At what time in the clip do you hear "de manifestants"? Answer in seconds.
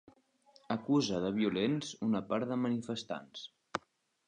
2.55-3.47